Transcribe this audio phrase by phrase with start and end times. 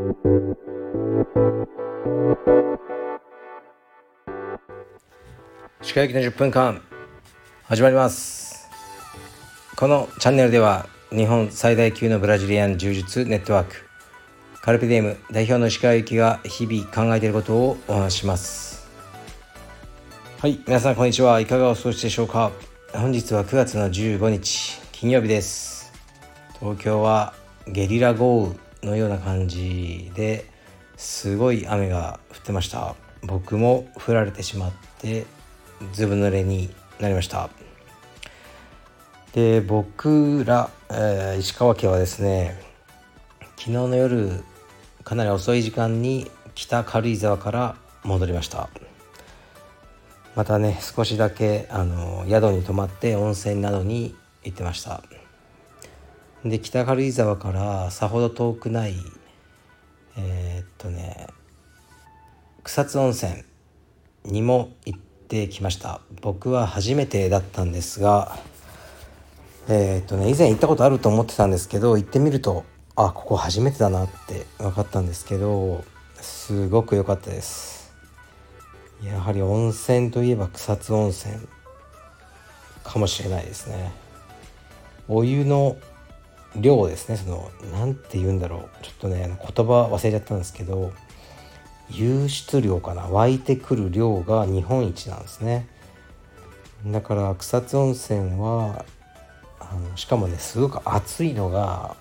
[0.00, 0.06] 歯
[5.94, 6.80] 科行きの10分間
[7.64, 8.70] 始まります。
[9.76, 13.74] このチャンネルでは日本最大級のブラジリアン柔術ネットワーク
[14.62, 18.88] カルピディウム代表の石川由紀が日々考えていることをお話しします。
[20.40, 20.58] はい。
[20.66, 21.40] 皆さんこんにちは。
[21.40, 22.52] いかがお過ごしでしょうか？
[22.94, 25.92] 本日は9月の15日金曜日です。
[26.58, 27.34] 東京は
[27.66, 30.46] ゲリラ豪雨のような感じで
[30.96, 32.94] すごい雨が降ってました。
[33.22, 35.26] 僕も降られてしまって
[35.92, 37.50] ずぶ濡れになりました。
[39.32, 42.60] で僕ら、えー、石川家はですね
[43.56, 44.42] 昨日の夜
[45.04, 48.70] かなり遅い時間に北軽井沢から戻りました。
[50.34, 55.02] またね少しだけあの宿に泊まって温泉などに行ってました。
[56.44, 58.94] で北軽井沢からさほど遠くない
[60.16, 61.26] えー、っとね
[62.64, 63.44] 草津温泉
[64.24, 66.00] にも行ってきました。
[66.20, 68.38] 僕は初めてだったんですが
[69.68, 72.64] えー、っとね以前行ったことあると思ってたんですけど行ってみると
[72.96, 75.84] あここ初めてだなって分かったんですけど
[76.20, 77.94] すごく良かったです。
[79.02, 81.34] やはり温泉といえば草津温泉
[82.82, 83.92] かもしれないですね。
[85.08, 85.76] お湯の
[86.56, 87.16] 量ですね。
[87.16, 88.84] その何て言うんだろう。
[88.84, 90.92] ちょっとね言葉忘れちゃったんですけど
[91.90, 93.02] 湧出量かな。
[93.02, 95.66] 湧いてくる量が日本一なんですね。
[96.86, 98.84] だから草津温泉は
[99.60, 101.96] あのしかもねすごく熱いのが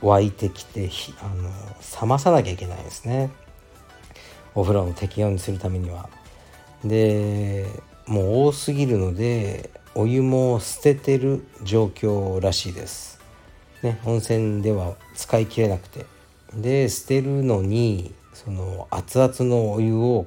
[0.00, 1.50] 湧いてきてあの
[2.00, 3.30] 冷まさなきゃいけないんですね。
[4.54, 6.08] お風呂の適温にするためには。
[6.84, 7.66] で
[8.06, 13.17] もう多すぎるのでお湯も捨ててる状況らしいです。
[13.82, 16.06] ね、温泉では使い切れなくて。
[16.54, 20.26] で捨てるのにその熱々のお湯を、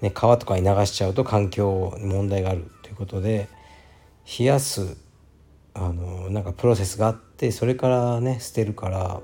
[0.00, 3.48] ね、川とかに流しちゃうと環境に問題があるということで
[4.38, 4.96] 冷やす
[5.74, 9.20] あのなんかプロセスがあってそれからね捨てるから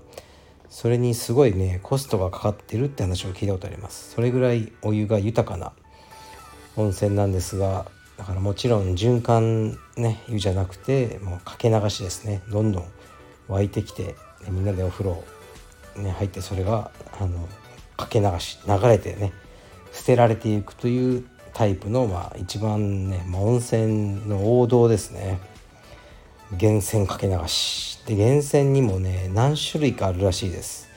[0.71, 4.12] それにすごいねコストがかかってるって話を聞いたことあります。
[4.15, 5.72] それぐらいお湯が豊かな
[6.77, 7.87] 温泉なんですが
[8.17, 12.43] だからもちろん循環ね湯じゃなくてもうかけ流しですね。
[12.51, 12.84] どんどん
[13.48, 14.14] 湧いてきて
[14.48, 15.25] みんなでお風呂、
[15.97, 17.48] ね、入ってそれがあの
[17.97, 19.32] かけ流し流れてね
[19.92, 25.41] 捨てられていくというタイプの、まあ、一番ね、まあ、温泉の王道ですね。
[26.53, 27.98] 源泉かけ流し。
[28.06, 30.88] で源泉にもね何種類かあるらしいです。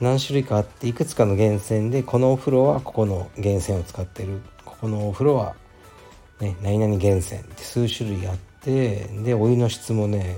[0.00, 4.40] 何種類かあっていくつかの源泉でこのお風呂はここの源泉を使ってる。
[4.64, 5.54] ここのお風呂は、
[6.40, 10.36] ね、何々源泉って数種類あってでお湯の質もね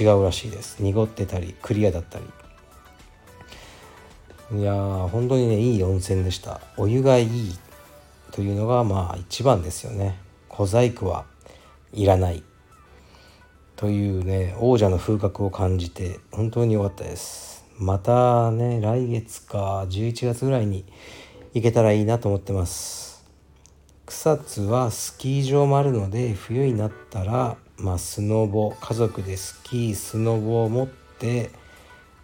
[0.00, 0.82] 違うらしいです。
[0.82, 2.24] 濁ってたりクリアだったり。
[4.58, 6.60] いやー本当にねいい温泉でした。
[6.76, 7.58] お湯がいい
[8.30, 10.18] というのがまあ一番ですよね。
[10.48, 11.24] 小細工は
[11.92, 12.42] いらない。
[13.76, 17.64] というね王者の風格を感じて本当に良かったです。
[17.78, 20.84] またね来月か11月ぐらいに
[21.54, 23.24] 行けたらいいなと思ってます。
[24.06, 31.50] 草津はスキー場もあるので冬になったらまあ、スノボ家族でスキースノボを持って、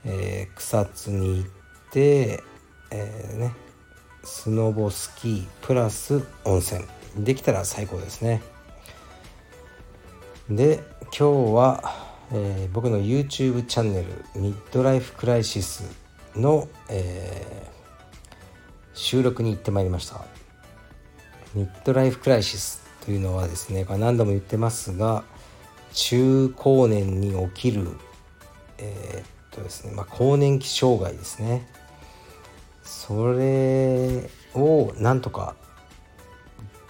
[0.04, 1.50] えー、草津に行っ
[1.90, 2.44] て、
[2.92, 3.52] えー、ね、
[4.22, 6.84] スノボスキープラス温泉。
[7.16, 8.40] できたら最高ですね。
[10.48, 10.80] で
[11.18, 11.82] 今日は、
[12.32, 15.84] えー、僕の YouTube チャンネルミッドライフクライシス
[16.36, 17.68] の、え
[18.94, 20.24] 収録に行ってまいりました。
[21.54, 25.24] ミッドライフクライシスというのはですね何度も言ってますが
[26.00, 27.88] 中高年に起きる
[28.78, 31.66] えー、っとですねまあ、更年期障害ですね。
[32.84, 35.56] それをなんとか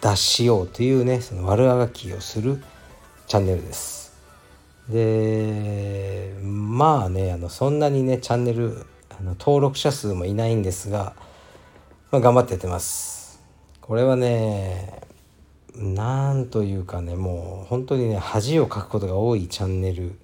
[0.02, 2.62] 脱しようというねその悪あがきをする
[3.26, 4.12] チャンネルです。
[4.90, 11.14] でまあねあのそんなにねチャンネルあの登録者数もいないんですが、
[12.10, 13.42] まあ、頑張ってやってます。
[13.80, 15.07] これはね
[15.78, 20.18] なんというかねもう本当にね恥をかくことが多いチャンネル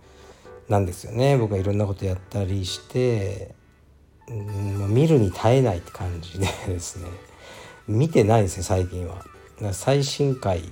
[0.68, 3.54] なんですよね僕はいろんなことやったりして、
[4.28, 7.08] うん、見るに耐えないって感じでですね
[7.86, 9.24] 見てないですよ最近は。
[9.72, 10.62] 最新回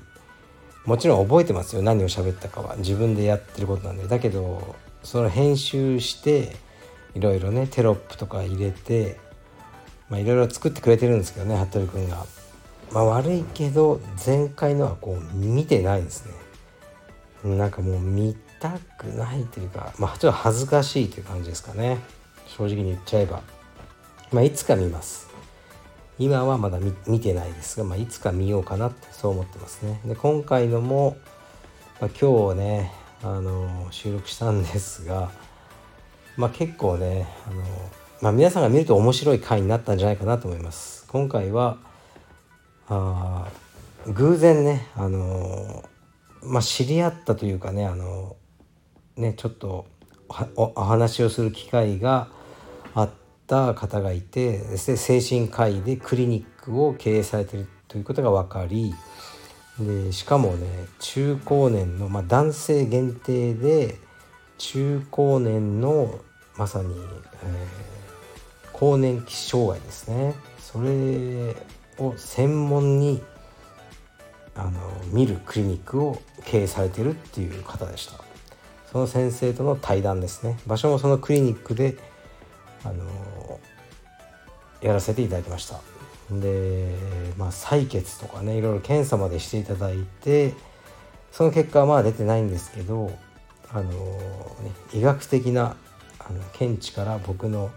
[0.85, 4.75] もちろん覚えてますよ何を喋ったかは自分でやってることなんでだけど
[5.05, 6.57] その編集して
[7.15, 9.21] いろいろねテロップとか入れて
[10.09, 12.27] まあいろいろ作ってくれてるんですけどね服部君が。
[12.93, 16.27] まあ、悪いけど前回のはこう見てないです
[17.45, 17.57] ね。
[17.57, 21.99] なんかもう見たくないというかまあちょっと恥ずかしいという感じですかね。
[22.47, 23.43] 正直に言っちゃえば。
[24.31, 25.29] まあ、いつか見ます。
[26.19, 30.01] 今はまだ見てないですが、まあ、いつか見ようかなってそう思ってますね。
[30.05, 31.17] で今回のも、
[32.01, 32.93] まあ、今日ね
[33.23, 35.31] あの収録したんですが、
[36.37, 37.63] まあ、結構ねあの、
[38.21, 41.07] まあ、皆さんが見ると面白い回になったんじゃないかなと思います。
[41.09, 41.79] 今回は
[42.95, 43.49] あ
[44.07, 45.89] 偶然ねあの
[46.43, 48.37] まあ知り合ったというかねあの
[49.17, 49.87] ねちょっと
[50.57, 52.29] お話をする機会が
[52.95, 53.11] あっ
[53.47, 58.95] た方がいて精神科医でクリニックを経営されてるということが分かり
[59.79, 60.67] でしかもね
[60.99, 63.97] 中高年の、まあ、男性限定で
[64.59, 66.21] 中高年の
[66.57, 66.95] まさに、
[67.45, 70.35] えー、更年期障害ですね。
[70.59, 71.57] それ
[71.99, 73.23] を専門に
[74.55, 74.73] あの
[75.13, 78.15] 見るクリニックを経営されてるっていう方でした。
[78.91, 80.59] その先生との対談ですね。
[80.67, 81.97] 場所もそのクリニックで
[82.85, 83.61] あの
[84.83, 85.81] やらせていただきました。
[86.31, 86.95] で
[87.37, 90.55] まあ採血とかねいろいろ検査までしていただいて
[91.31, 93.11] その結果はまあ出てないんですけど
[93.73, 93.91] あの、ね、
[94.93, 95.77] 医学的な
[96.19, 97.71] あの見地から僕の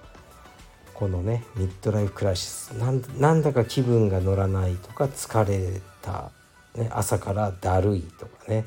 [0.95, 6.31] このねミッドライフクライシスなんだか気分が乗らないとか疲れた、
[6.73, 8.65] ね、朝からだるいとかね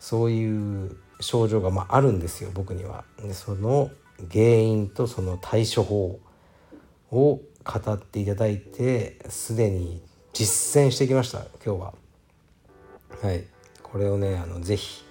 [0.00, 3.04] そういう症状がまああるんですよ僕には。
[3.22, 3.90] でその
[4.30, 6.20] 原因とその対処法
[7.12, 10.02] を語っていただいてすでに
[10.32, 11.94] 実践してきました今日は。
[13.22, 13.44] はい
[13.82, 15.04] これをねあのぜひ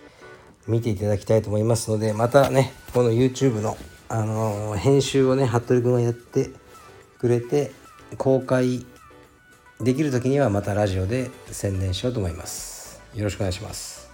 [0.68, 3.78] 見ていただきたいと思いますのでまたねこの YouTube の
[4.10, 6.50] あの編集をね服部君がやって
[7.20, 7.72] くれて
[8.18, 8.86] 公開
[9.82, 13.02] できる時にはまたラジオで宣伝しようと思います。
[13.14, 14.10] よろしくお願いします。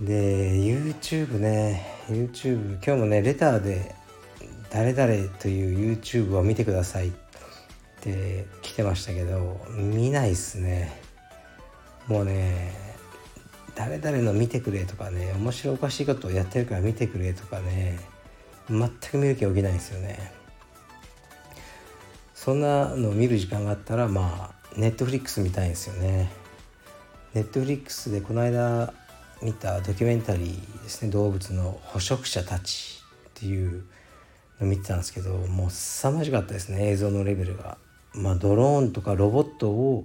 [0.00, 1.98] で YouTube ね。
[2.08, 3.94] YouTube 今日もねレターで
[4.70, 7.12] 誰々という YouTube を見てくださいっ
[8.00, 11.00] て来てましたけど見ないっすね。
[12.06, 12.87] もうね
[13.74, 17.98] 誰々の見てくれとかね面白おかしいことをやってるから見てくれとかね
[18.68, 20.32] 全く見る気起きないんですよね
[22.34, 26.30] そんなのを見る時間があったらまあネットフリックス見たいんですよね
[27.34, 28.92] ネットフリックスでこの間
[29.42, 33.84] 見たドキュメンタリーですね動物の捕食者たちっていう
[34.60, 37.78] の見てたんですけどもう凄まじかったですね映像のレベルが。
[38.14, 40.04] まあ、ドローンとかロボットを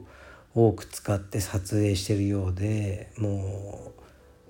[0.55, 4.01] 多く使って撮影してるようでもう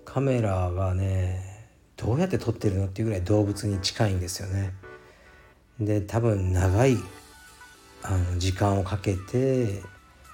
[0.05, 4.73] カメラがねどうやって撮ってるのっていうぐらい動物に近いんですよね。
[5.79, 6.97] で多分長い
[8.01, 9.81] あの時間をかけて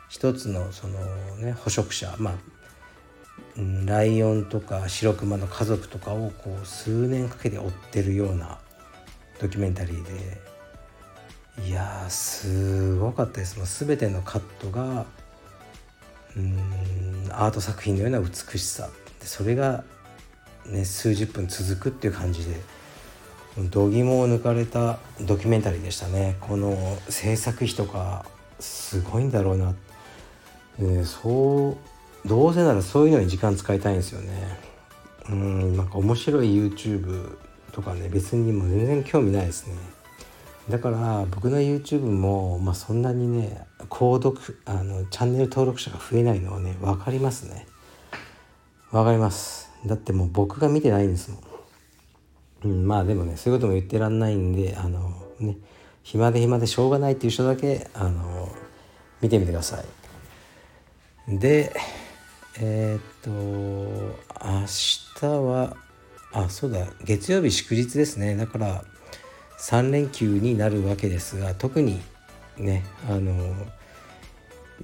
[0.09, 0.99] 一つのその
[1.37, 2.33] ね捕食者まあ
[3.85, 8.57] ライオンとかシロクマの家族とかをこう数年かけて追ってるような
[9.39, 15.05] ドキュメンタリーでいやすごかったですもう全てのカットが
[16.39, 18.89] うんアート作品のような美しさ
[19.21, 19.83] それが、
[20.65, 22.59] ね、数十分続くっていう感じで
[23.69, 26.37] 度肝を抜かれたドキュメンタリーでしたね。
[26.39, 28.25] この制作費とか
[28.59, 29.75] すごいんだろうな、
[30.77, 31.77] ね、そ
[32.25, 34.59] うどうせならそういうのに時間使いたいんですよね。
[35.29, 37.37] うんなんか面白い YouTube
[37.71, 39.75] とかね別にもう全然興味ないですね。
[40.69, 47.67] だから僕の YouTube も、まあ、そんなにね購読あのチャンネル登録者が増えないのはね分かりますね。
[48.91, 49.69] 分かります。
[49.85, 51.41] だってもう僕が見てないんですもん、
[52.65, 55.57] うん、まあでもねそういうことも言ってらんないんであのね
[56.03, 58.49] 暇で暇でしょうがないっていう人だけあの
[59.21, 61.37] 見てみてください。
[61.37, 61.73] で
[62.59, 63.29] えー、っと
[64.43, 65.77] 明日は
[66.33, 68.35] あそうだ月曜日祝日ですね。
[68.35, 68.83] だから
[69.59, 72.01] 3連休になるわけですが特に
[72.57, 73.55] ねあの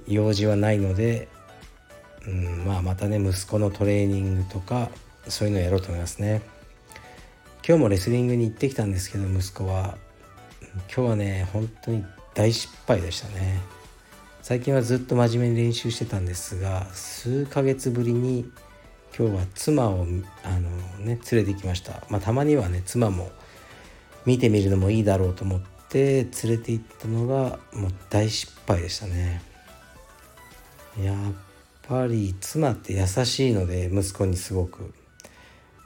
[0.06, 1.28] 用事はないので、
[2.26, 4.90] うん、まあまたね息子のトレーニングとか
[5.28, 6.42] そういうのをやろうと思いますね。
[7.66, 9.98] 今日もレスリングに行ってきたんですけど息子は。
[10.94, 13.60] 今日はね本当に大失敗でしたね。
[14.42, 18.48] 最近はずっと真面目に練習してたんですが数ヶ月ぶりに
[19.18, 20.06] 今日は妻を
[20.44, 20.70] あの、
[21.04, 23.30] ね、連れてきました、まあ、たまにはね妻も
[24.24, 29.42] 見てみるのもいいだろうと思って連れて行ったのがもう大失敗でしたね。
[31.02, 31.16] やっ
[31.82, 34.92] ぱり妻って優しいので息子にすごく。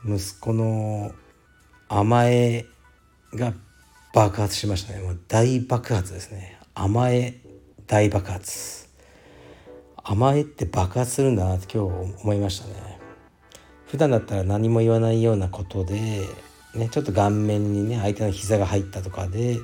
[0.05, 1.13] 息子の
[1.89, 2.65] 甘え
[3.35, 3.53] が
[4.15, 5.01] 爆発しましたね。
[5.01, 6.59] もう大爆発ですね。
[6.75, 7.35] 甘え
[7.87, 8.89] 大爆発。
[10.03, 12.99] 甘えって爆発するんだなって今日思いましたね。
[13.87, 16.21] 普段だったら何も言わないようなことで、
[16.75, 19.59] ね、ちょっと顔面にね相手の膝が入ったとかで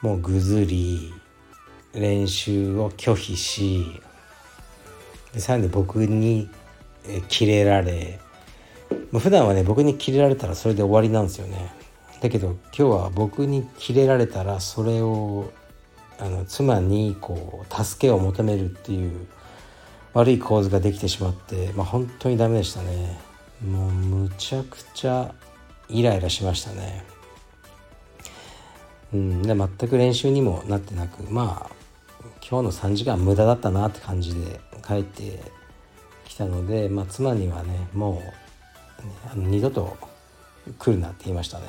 [0.00, 1.12] もうぐずり
[1.92, 3.84] 練習を拒否し
[5.38, 6.50] でさらに僕に
[7.28, 8.18] キレられ
[9.12, 11.72] 普段はね僕にキレられたらそれで終わりなんですよね。
[12.20, 15.52] だけど今日は僕にキレられたらそれを
[16.18, 19.28] あの妻にこう助けを求めるっていう
[20.12, 23.16] 悪い構図ができてしまって、まあ、本当にダメでしたね。
[23.64, 25.32] もうむちゃくちゃ
[25.88, 27.04] イライラしましたね。
[29.14, 31.78] うんで全く練習にもなってなくまあ
[32.40, 35.38] 今日の3時間無駄だったなって感じで帰って
[36.24, 39.98] きたので、まあ、妻にはねもう、ね、あの二度と
[40.78, 41.66] 来るなって言いましたね。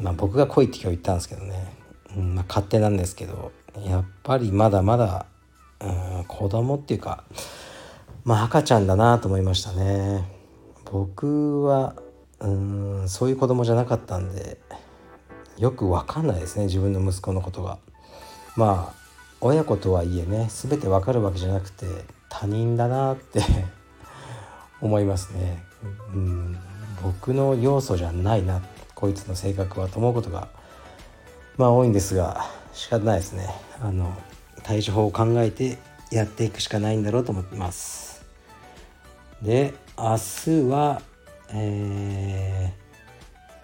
[0.00, 1.72] まあ、僕が来いって今日言ったんですけどね、
[2.16, 3.52] うんまあ、勝手なんですけど
[3.86, 5.26] やっぱりまだまだ、
[5.80, 7.22] うん、子供っていうか、
[8.24, 10.24] まあ、赤ちゃんだなと思いましたね。
[10.90, 11.94] 僕は
[12.40, 14.58] うんそういう子供じゃなかったんで
[15.58, 17.78] よく分かんないですね自分の息子のことが。
[18.56, 19.04] まあ
[19.40, 21.86] 親子とはいえね全てわかるわけじゃなくて
[22.40, 23.42] 他人だなって
[24.82, 25.62] 思いますね、
[26.12, 26.58] うん、
[27.02, 28.60] 僕の要素じゃないな
[28.96, 30.48] こいつの性格はと思うことが
[31.56, 33.48] まあ多いんですが仕方ないですね。
[33.80, 34.12] あの
[34.64, 35.78] 対処法を考えて
[36.10, 38.24] やっていくしかないんだろうと思ってます。
[39.40, 41.02] で明日は
[41.50, 42.72] え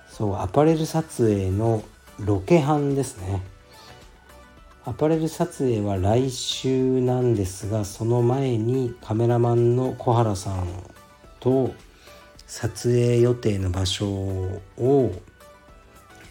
[0.08, 1.82] ー、そうアパレル撮影の
[2.20, 3.42] ロケハンですね
[4.90, 10.66] アパレル撮影は来週なんですがその前にカメラマンの小原さん
[11.38, 11.72] と
[12.48, 15.12] 撮影予定の場所を、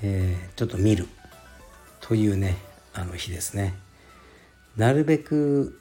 [0.03, 1.07] えー、ちょっと見る
[2.01, 2.57] というね
[2.93, 3.75] あの日ですね。
[4.75, 5.79] なるべく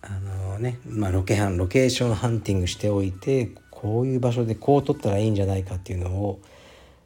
[0.00, 6.40] あのね、まあ、ロケハンロケーションハンティングしておいてこういう場所でこう撮ったらいいんじゃないかっていうのを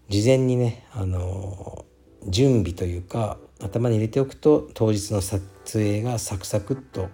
[0.09, 1.85] 事前にねあの
[2.29, 5.43] 準備というか頭に入れておくと当日の撮
[5.73, 7.09] 影がサクサクっと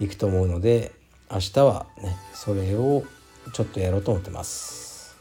[0.00, 0.92] いくと思うので
[1.30, 3.04] 明日はねそれを
[3.52, 5.16] ちょっとやろうと思ってます。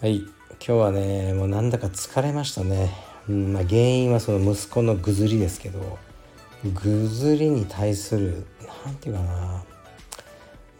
[0.00, 0.28] はい今
[0.58, 2.90] 日はねもうなんだか疲れましたね、
[3.28, 5.98] うんまあ、原因はその息子のぐずりですけど
[6.64, 8.46] ぐずりに対する
[8.84, 9.64] 何て言うかな。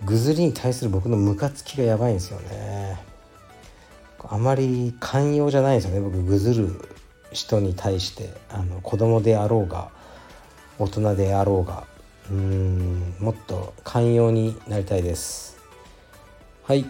[0.05, 2.99] ぐずりに対する僕のムカつきがやばいんですよね。
[4.29, 6.96] あまり寛容じゃないですよね僕ぐずる
[7.33, 9.91] 人に対してあの子供であろうが
[10.79, 11.85] 大人であろうが
[12.31, 15.57] うんもっと寛容になりたいです。
[16.65, 16.85] はい。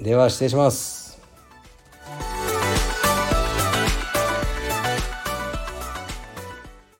[0.00, 1.01] では失礼します。